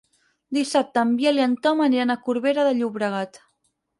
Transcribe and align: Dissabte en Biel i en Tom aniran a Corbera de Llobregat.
Dissabte 0.57 1.03
en 1.07 1.11
Biel 1.19 1.41
i 1.41 1.43
en 1.43 1.53
Tom 1.67 1.85
aniran 1.85 2.13
a 2.13 2.17
Corbera 2.29 2.65
de 2.69 2.75
Llobregat. 2.79 3.41